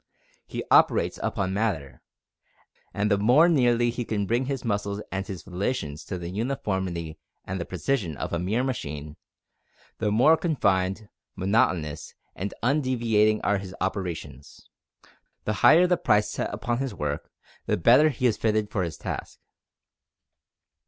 He 0.47 0.63
operates 0.71 1.19
upon 1.21 1.53
matter, 1.53 2.01
and 2.91 3.11
the 3.11 3.19
more 3.19 3.47
nearly 3.47 3.91
he 3.91 4.03
can 4.03 4.25
bring 4.25 4.45
his 4.47 4.65
muscles 4.65 4.99
and 5.11 5.27
his 5.27 5.43
volitions 5.43 6.03
to 6.05 6.17
the 6.17 6.29
uniformity 6.29 7.19
and 7.45 7.61
the 7.61 7.65
precision 7.67 8.17
of 8.17 8.33
a 8.33 8.39
mere 8.39 8.63
machine 8.63 9.15
the 9.99 10.09
more 10.11 10.35
confined, 10.37 11.07
monotonous, 11.35 12.15
and 12.35 12.51
undeviating 12.63 13.41
are 13.43 13.59
his 13.59 13.75
operations 13.79 14.71
the 15.43 15.53
higher 15.61 15.81
is 15.83 15.89
the 15.89 15.97
price 15.97 16.31
set 16.31 16.51
upon 16.51 16.79
his 16.79 16.95
work, 16.95 17.29
the 17.67 17.77
better 17.77 18.07
is 18.07 18.15
he 18.17 18.31
fitted 18.31 18.71
for 18.71 18.81
his 18.81 18.97
task. 18.97 19.37